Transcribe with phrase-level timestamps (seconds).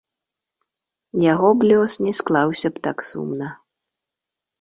[1.33, 3.51] Яго б лёс не склаўся б так сумна.